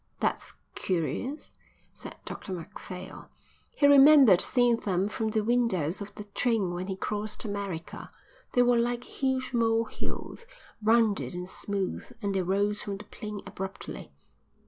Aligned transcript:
"That's 0.19 0.53
curious," 0.73 1.53
said 1.93 2.15
Dr 2.25 2.53
Macphail. 2.53 3.29
He 3.75 3.85
remembered 3.85 4.41
seeing 4.41 4.77
them 4.77 5.07
from 5.07 5.29
the 5.29 5.43
windows 5.43 6.01
of 6.01 6.15
the 6.15 6.23
train 6.23 6.73
when 6.73 6.87
he 6.87 6.95
crossed 6.95 7.45
America. 7.45 8.09
They 8.53 8.63
were 8.63 8.79
like 8.79 9.03
huge 9.03 9.53
mole 9.53 9.85
hills, 9.85 10.47
rounded 10.81 11.35
and 11.35 11.47
smooth, 11.47 12.13
and 12.19 12.33
they 12.33 12.41
rose 12.41 12.81
from 12.81 12.97
the 12.97 13.03
plain 13.03 13.41
abruptly. 13.45 14.11